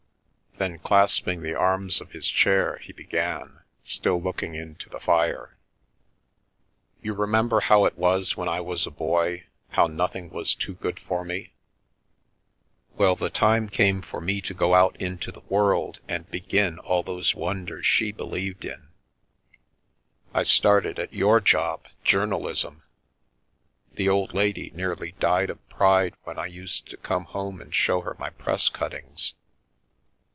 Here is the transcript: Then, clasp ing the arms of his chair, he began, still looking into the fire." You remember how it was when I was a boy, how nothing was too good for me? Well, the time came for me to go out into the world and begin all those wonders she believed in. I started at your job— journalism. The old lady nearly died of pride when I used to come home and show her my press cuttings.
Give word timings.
Then, 0.57 0.77
clasp 0.77 1.27
ing 1.27 1.41
the 1.41 1.55
arms 1.55 2.01
of 2.01 2.11
his 2.11 2.27
chair, 2.27 2.77
he 2.83 2.93
began, 2.93 3.61
still 3.81 4.21
looking 4.21 4.53
into 4.53 4.89
the 4.91 4.99
fire." 4.99 5.57
You 7.01 7.15
remember 7.15 7.61
how 7.61 7.85
it 7.85 7.97
was 7.97 8.37
when 8.37 8.47
I 8.47 8.59
was 8.61 8.85
a 8.85 8.91
boy, 8.91 9.45
how 9.69 9.87
nothing 9.87 10.29
was 10.29 10.53
too 10.53 10.75
good 10.75 10.99
for 10.99 11.25
me? 11.25 11.53
Well, 12.95 13.15
the 13.15 13.31
time 13.31 13.69
came 13.69 14.03
for 14.03 14.21
me 14.21 14.39
to 14.41 14.53
go 14.53 14.75
out 14.75 14.95
into 14.97 15.31
the 15.31 15.39
world 15.49 15.97
and 16.07 16.29
begin 16.29 16.77
all 16.77 17.01
those 17.01 17.33
wonders 17.33 17.87
she 17.87 18.11
believed 18.11 18.63
in. 18.63 18.89
I 20.31 20.43
started 20.43 20.99
at 20.99 21.11
your 21.11 21.39
job— 21.41 21.87
journalism. 22.03 22.83
The 23.95 24.09
old 24.09 24.35
lady 24.35 24.69
nearly 24.75 25.13
died 25.13 25.49
of 25.49 25.67
pride 25.69 26.13
when 26.23 26.37
I 26.37 26.45
used 26.45 26.87
to 26.91 26.97
come 26.97 27.23
home 27.23 27.59
and 27.61 27.73
show 27.73 28.01
her 28.01 28.15
my 28.19 28.29
press 28.29 28.69
cuttings. 28.69 29.33